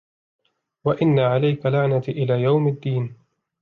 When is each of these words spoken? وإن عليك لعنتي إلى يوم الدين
وإن 0.85 1.19
عليك 1.19 1.65
لعنتي 1.65 2.11
إلى 2.11 2.33
يوم 2.41 2.67
الدين 2.67 3.15